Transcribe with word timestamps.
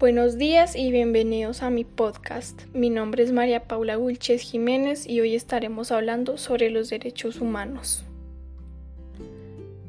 Buenos 0.00 0.38
días 0.38 0.76
y 0.76 0.90
bienvenidos 0.90 1.62
a 1.62 1.68
mi 1.68 1.84
podcast. 1.84 2.62
Mi 2.72 2.88
nombre 2.88 3.22
es 3.22 3.32
María 3.32 3.64
Paula 3.64 3.96
Gulches 3.96 4.40
Jiménez 4.40 5.06
y 5.06 5.20
hoy 5.20 5.34
estaremos 5.34 5.92
hablando 5.92 6.38
sobre 6.38 6.70
los 6.70 6.88
derechos 6.88 7.38
humanos. 7.38 8.02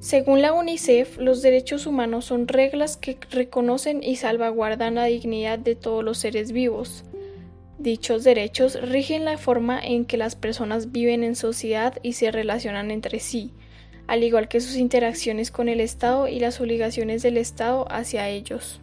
Según 0.01 0.41
la 0.41 0.51
UNICEF, 0.51 1.17
los 1.17 1.41
derechos 1.41 1.85
humanos 1.85 2.25
son 2.25 2.49
reglas 2.49 2.97
que 2.97 3.19
reconocen 3.29 4.03
y 4.03 4.17
salvaguardan 4.17 4.95
la 4.95 5.05
dignidad 5.05 5.57
de 5.57 5.75
todos 5.75 6.03
los 6.03 6.17
seres 6.17 6.51
vivos. 6.51 7.05
Dichos 7.79 8.25
derechos 8.25 8.81
rigen 8.81 9.23
la 9.23 9.37
forma 9.37 9.79
en 9.79 10.03
que 10.03 10.17
las 10.17 10.35
personas 10.35 10.91
viven 10.91 11.23
en 11.23 11.37
sociedad 11.37 11.99
y 12.03 12.13
se 12.13 12.31
relacionan 12.31 12.91
entre 12.91 13.21
sí, 13.21 13.53
al 14.07 14.25
igual 14.25 14.49
que 14.49 14.59
sus 14.59 14.75
interacciones 14.75 15.51
con 15.51 15.69
el 15.69 15.79
Estado 15.79 16.27
y 16.27 16.41
las 16.41 16.59
obligaciones 16.59 17.21
del 17.21 17.37
Estado 17.37 17.87
hacia 17.89 18.27
ellos. 18.27 18.81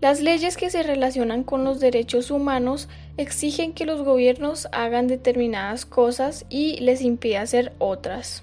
Las 0.00 0.22
leyes 0.22 0.56
que 0.56 0.70
se 0.70 0.82
relacionan 0.82 1.44
con 1.44 1.62
los 1.62 1.78
derechos 1.78 2.30
humanos 2.30 2.88
exigen 3.18 3.74
que 3.74 3.84
los 3.84 4.02
gobiernos 4.02 4.66
hagan 4.72 5.08
determinadas 5.08 5.84
cosas 5.84 6.46
y 6.48 6.80
les 6.80 7.02
impide 7.02 7.36
hacer 7.36 7.74
otras. 7.78 8.42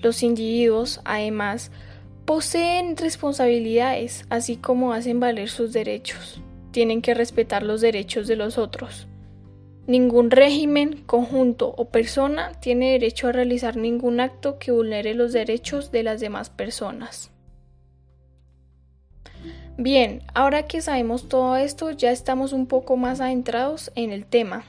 Los 0.00 0.22
individuos, 0.22 1.00
además, 1.06 1.70
poseen 2.26 2.98
responsabilidades, 2.98 4.26
así 4.28 4.56
como 4.56 4.92
hacen 4.92 5.20
valer 5.20 5.48
sus 5.48 5.72
derechos. 5.72 6.42
Tienen 6.70 7.00
que 7.00 7.14
respetar 7.14 7.62
los 7.62 7.80
derechos 7.80 8.26
de 8.26 8.36
los 8.36 8.58
otros. 8.58 9.06
Ningún 9.86 10.30
régimen, 10.30 11.02
conjunto 11.06 11.74
o 11.78 11.86
persona 11.86 12.52
tiene 12.60 12.92
derecho 12.92 13.28
a 13.28 13.32
realizar 13.32 13.76
ningún 13.76 14.20
acto 14.20 14.58
que 14.58 14.70
vulnere 14.70 15.14
los 15.14 15.32
derechos 15.32 15.90
de 15.92 16.02
las 16.02 16.20
demás 16.20 16.50
personas. 16.50 17.30
Bien, 19.76 20.22
ahora 20.34 20.66
que 20.66 20.80
sabemos 20.80 21.28
todo 21.28 21.56
esto, 21.56 21.90
ya 21.90 22.10
estamos 22.12 22.52
un 22.52 22.66
poco 22.66 22.96
más 22.96 23.20
adentrados 23.20 23.90
en 23.96 24.12
el 24.12 24.24
tema. 24.24 24.64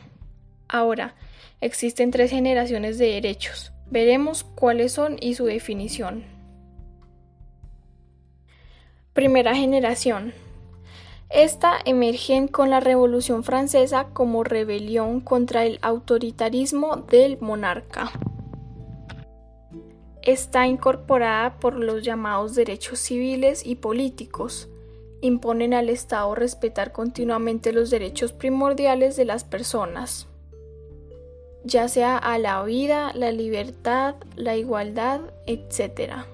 Ahora, 0.68 1.16
existen 1.62 2.12
tres 2.12 2.32
generaciones 2.32 2.98
de 2.98 3.12
derechos. 3.12 3.72
Veremos 3.90 4.44
cuáles 4.44 4.94
son 4.94 5.18
y 5.22 5.36
su 5.36 5.46
definición. 5.46 6.24
Primera 9.14 9.56
generación. 9.56 10.34
Esta 11.30 11.74
emerge 11.86 12.48
con 12.50 12.70
la 12.70 12.80
Revolución 12.80 13.44
Francesa 13.44 14.08
como 14.14 14.44
rebelión 14.44 15.22
contra 15.22 15.66
el 15.66 15.80
autoritarismo 15.82 16.98
del 16.98 17.38
monarca. 17.40 18.12
Está 20.26 20.66
incorporada 20.66 21.60
por 21.60 21.76
los 21.76 22.02
llamados 22.04 22.56
derechos 22.56 22.98
civiles 22.98 23.64
y 23.64 23.76
políticos, 23.76 24.68
imponen 25.22 25.76
al 25.76 25.88
Estado 25.88 26.34
respetar 26.34 26.92
continuamente 26.92 27.72
los 27.72 27.92
derechos 27.92 28.34
primordiales 28.34 29.16
de 29.18 29.26
las 29.26 29.44
personas, 29.44 30.28
ya 31.64 31.88
sea 31.88 32.18
a 32.18 32.40
la 32.40 32.64
vida, 32.64 33.12
la 33.14 33.32
libertad, 33.32 34.16
la 34.36 34.58
igualdad, 34.58 35.22
etc. 35.46 36.26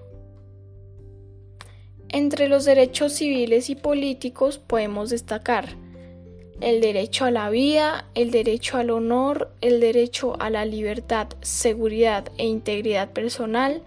Entre 2.08 2.47
los 2.47 2.64
derechos 2.64 3.12
civiles 3.12 3.69
y 3.69 3.75
políticos 3.75 4.58
podemos 4.58 5.09
destacar 5.09 5.75
el 6.61 6.79
derecho 6.79 7.25
a 7.25 7.31
la 7.31 7.49
vida, 7.49 8.05
el 8.13 8.29
derecho 8.29 8.77
al 8.77 8.91
honor, 8.91 9.51
el 9.61 9.79
derecho 9.79 10.35
a 10.39 10.51
la 10.51 10.63
libertad, 10.63 11.27
seguridad 11.41 12.31
e 12.37 12.45
integridad 12.45 13.09
personal, 13.09 13.81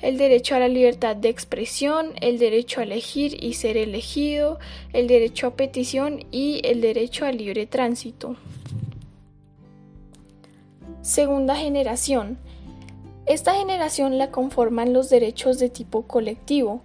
el 0.00 0.16
derecho 0.16 0.54
a 0.54 0.60
la 0.60 0.68
libertad 0.68 1.16
de 1.16 1.28
expresión, 1.28 2.12
el 2.20 2.38
derecho 2.38 2.80
a 2.80 2.84
elegir 2.84 3.42
y 3.42 3.54
ser 3.54 3.76
elegido, 3.76 4.60
el 4.92 5.08
derecho 5.08 5.48
a 5.48 5.56
petición 5.56 6.24
y 6.30 6.60
el 6.64 6.80
derecho 6.80 7.26
al 7.26 7.36
libre 7.36 7.66
tránsito. 7.66 8.36
Segunda 11.02 11.56
generación. 11.56 12.38
Esta 13.26 13.54
generación 13.54 14.18
la 14.18 14.30
conforman 14.30 14.92
los 14.92 15.10
derechos 15.10 15.58
de 15.58 15.68
tipo 15.68 16.02
colectivo, 16.06 16.82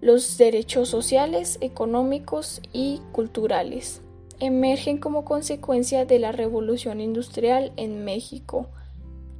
los 0.00 0.38
derechos 0.38 0.88
sociales, 0.88 1.58
económicos 1.60 2.62
y 2.72 3.00
culturales. 3.12 4.00
Emergen 4.40 4.98
como 4.98 5.24
consecuencia 5.24 6.04
de 6.04 6.18
la 6.18 6.32
revolución 6.32 7.00
industrial 7.00 7.72
en 7.76 8.04
México 8.04 8.68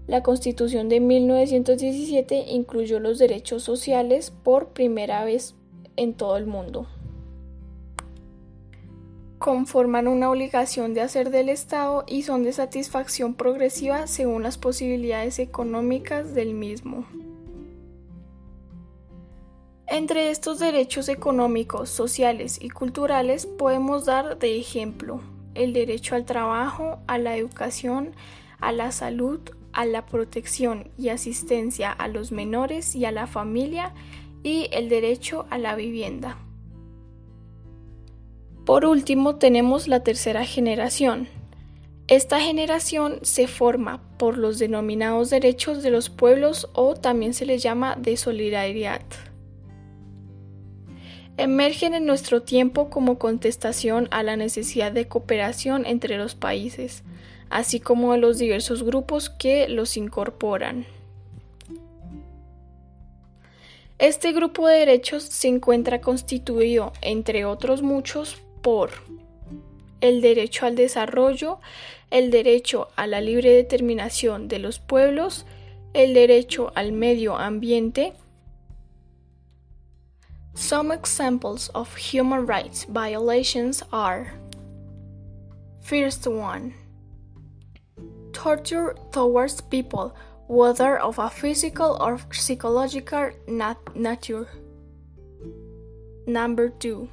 la 0.07 0.23
Constitución 0.23 0.89
de 0.89 1.01
1917 1.01 2.45
incluyó 2.49 3.01
los 3.01 3.19
derechos 3.19 3.65
sociales 3.65 4.31
por 4.31 4.69
primera 4.69 5.25
vez 5.25 5.57
en 5.97 6.15
todo 6.15 6.37
el 6.37 6.47
mundo. 6.47 6.87
Conforman 9.39 10.07
una 10.07 10.31
obligación 10.31 10.95
de 10.95 11.01
hacer 11.01 11.31
del 11.31 11.49
Estado 11.49 12.05
y 12.07 12.23
son 12.23 12.45
de 12.45 12.53
satisfacción 12.53 13.34
progresiva 13.34 14.07
según 14.07 14.45
las 14.45 14.59
posibilidades 14.59 15.41
económicas 15.41 16.34
del 16.34 16.55
mismo. 16.55 17.05
Entre 19.89 20.31
estos 20.31 20.59
derechos 20.59 21.09
económicos, 21.09 21.91
sociales 21.91 22.59
y 22.61 22.71
culturales 22.71 23.47
podemos 23.47 24.05
dar 24.05 24.37
de 24.37 24.59
ejemplo 24.59 25.21
el 25.55 25.73
derecho 25.73 26.17
al 26.17 26.25
trabajo, 26.25 26.99
a 27.07 27.19
la 27.19 27.37
educación, 27.37 28.13
a 28.59 28.73
la 28.73 28.91
salud, 28.91 29.41
a 29.73 29.87
la 29.87 30.05
protección 30.05 30.91
y 30.99 31.11
asistencia 31.11 31.93
a 31.93 32.09
los 32.09 32.33
menores 32.33 32.97
y 32.97 33.05
a 33.05 33.13
la 33.13 33.29
familia 33.29 33.95
y 34.43 34.69
el 34.73 34.89
derecho 34.89 35.47
a 35.51 35.59
la 35.59 35.77
vivienda. 35.77 36.37
Por 38.65 38.87
último 38.87 39.37
tenemos 39.37 39.87
la 39.87 40.03
tercera 40.03 40.45
generación. 40.45 41.29
Esta 42.09 42.41
generación 42.41 43.21
se 43.23 43.47
forma 43.47 44.01
por 44.19 44.37
los 44.37 44.59
denominados 44.59 45.31
derechos 45.31 45.85
de 45.85 45.91
los 45.91 46.11
pueblos 46.11 46.69
o 46.73 46.95
también 46.95 47.35
se 47.35 47.47
les 47.47 47.63
llama 47.63 47.97
de 47.97 48.17
solidaridad. 48.17 49.03
Emergen 51.39 51.95
en 51.95 52.07
nuestro 52.07 52.43
tiempo 52.43 52.89
como 52.89 53.19
contestación 53.19 54.09
a 54.11 54.23
la 54.23 54.37
necesidad 54.37 54.93
de 54.93 55.07
cooperación 55.07 55.85
entre 55.85 56.17
los 56.17 56.35
países, 56.35 57.03
así 57.51 57.79
como 57.79 58.13
de 58.13 58.19
los 58.19 58.39
diversos 58.39 58.83
grupos 58.83 59.29
que 59.29 59.69
los 59.69 59.97
incorporan. 59.97 60.87
Este 63.99 64.33
grupo 64.33 64.67
de 64.69 64.79
derechos 64.79 65.23
se 65.23 65.49
encuentra 65.49 66.01
constituido, 66.01 66.93
entre 67.01 67.45
otros 67.45 67.83
muchos, 67.83 68.37
por 68.61 68.91
el 70.01 70.21
derecho 70.21 70.67
al 70.67 70.75
desarrollo, 70.75 71.61
el 72.11 72.31
derecho 72.31 72.89
a 72.97 73.07
la 73.07 73.21
libre 73.21 73.51
determinación 73.51 74.49
de 74.49 74.59
los 74.59 74.79
pueblos, 74.79 75.47
el 75.95 76.15
derecho 76.15 76.73
al 76.75 76.93
medio 76.93 77.37
ambiente. 77.37 78.13
Some 80.56 80.91
examples 80.91 81.69
of 81.75 81.94
human 81.94 82.47
rights 82.47 82.84
violations 82.84 83.83
are 83.93 84.33
First 85.83 86.27
one 86.27 86.75
torture 88.33 88.95
towards 89.12 89.61
people, 89.61 90.15
whether 90.47 90.99
of 90.99 91.19
a 91.19 91.31
physical 91.31 91.97
or 92.00 92.19
psychological 92.33 93.31
nat 93.49 93.78
nature. 93.95 94.49
Number 96.27 96.69
2. 96.69 97.09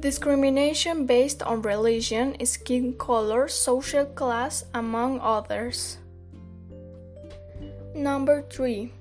Discrimination 0.00 1.06
based 1.06 1.42
on 1.42 1.62
religion, 1.62 2.34
skin 2.46 2.94
color, 2.98 3.48
social 3.48 4.06
class, 4.06 4.64
among 4.74 5.20
others. 5.20 5.98
Number 7.94 8.42
3. 8.42 8.92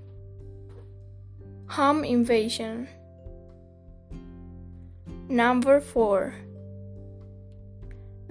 Home 1.69 2.03
invasion. 2.03 2.87
Number 5.27 5.81
4 5.81 6.33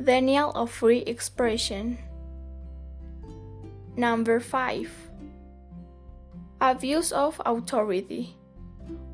Denial 0.02 0.50
of 0.52 0.70
free 0.70 1.00
expression. 1.00 1.98
Number 3.96 4.40
5. 4.40 4.90
Abuse 6.60 7.12
of 7.12 7.40
authority. 7.44 8.36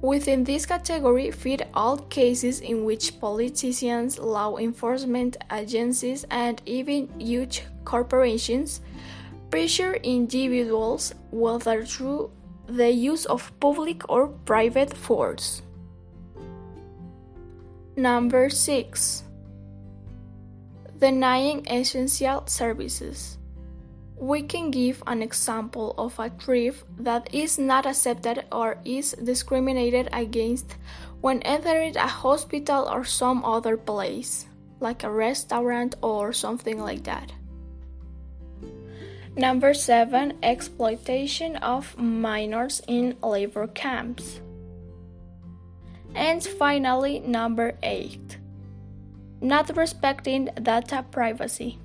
Within 0.00 0.44
this 0.44 0.66
category 0.66 1.30
fit 1.30 1.68
all 1.75 1.98
cases 1.98 2.60
in 2.60 2.84
which 2.84 3.18
politicians, 3.20 4.18
law 4.18 4.56
enforcement 4.56 5.36
agencies, 5.50 6.25
and 6.30 6.62
even 6.66 7.08
huge 7.18 7.64
corporations 7.84 8.80
pressure 9.52 9.94
individuals, 10.02 11.14
whether 11.30 11.84
through 11.84 12.30
the 12.67 12.91
use 12.91 13.25
of 13.26 13.53
public 13.61 14.09
or 14.09 14.29
private 14.44 14.97
force. 14.97 15.62
Number 17.97 18.49
6 18.49 19.25
denying 21.03 21.67
essential 21.67 22.47
services. 22.47 23.37
we 24.23 24.41
can 24.41 24.70
give 24.70 25.03
an 25.09 25.20
example 25.20 25.99
of 25.99 26.17
a 26.20 26.31
thrift 26.31 26.87
that 26.97 27.26
is 27.35 27.59
not 27.59 27.85
accepted 27.85 28.44
or 28.53 28.79
is 28.85 29.19
discriminated 29.19 30.09
against 30.12 30.76
when 31.20 31.43
entering 31.43 31.97
a 31.97 32.06
hospital 32.06 32.87
or 32.87 33.03
some 33.03 33.44
other 33.44 33.76
place, 33.76 34.47
like 34.79 35.03
a 35.03 35.11
restaurant 35.11 35.97
or 36.03 36.32
something 36.32 36.79
like 36.79 37.03
that. 37.03 37.32
Number 39.37 39.75
7 39.75 40.38
Exploitation 40.43 41.56
of 41.56 41.96
minors 41.96 42.82
in 42.87 43.17
labor 43.23 43.67
camps. 43.69 44.40
And 46.14 46.43
finally, 46.43 47.20
number 47.20 47.79
8 47.82 48.38
Not 49.40 49.76
respecting 49.76 50.50
data 50.62 51.05
privacy. 51.11 51.79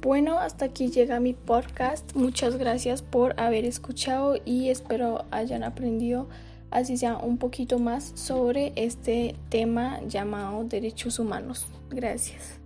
Bueno, 0.00 0.38
hasta 0.38 0.66
aquí 0.66 0.88
llega 0.88 1.20
mi 1.20 1.34
podcast. 1.34 2.14
Muchas 2.14 2.56
gracias 2.56 3.02
por 3.02 3.34
haber 3.38 3.64
escuchado 3.64 4.36
y 4.44 4.70
espero 4.70 5.24
hayan 5.30 5.62
aprendido 5.62 6.28
así 6.70 6.96
sea 6.96 7.16
un 7.16 7.38
poquito 7.38 7.78
más 7.78 8.12
sobre 8.14 8.72
este 8.76 9.34
tema 9.48 10.00
llamado 10.06 10.64
derechos 10.64 11.18
humanos. 11.18 11.66
Gracias. 11.90 12.60